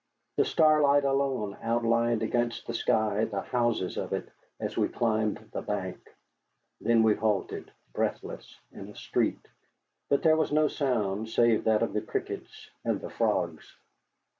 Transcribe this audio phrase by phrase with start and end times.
[0.37, 5.61] The starlight alone outlined against the sky the houses of it as we climbed the
[5.61, 6.09] bank.
[6.79, 9.47] Then we halted, breathless, in a street,
[10.09, 13.75] but there was no sound save that of the crickets and the frogs.